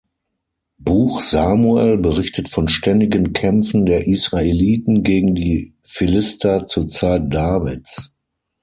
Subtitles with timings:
[0.79, 8.15] Buch Samuel berichtet von ständigen Kämpfen der Israeliten gegen die Philister zur Zeit Davids.